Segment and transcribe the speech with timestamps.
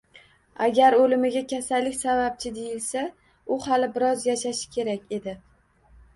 [0.67, 3.05] Agar o`limiga kasallik sababchi deyilsa,
[3.57, 5.39] u hali biroz yashashi kerak edi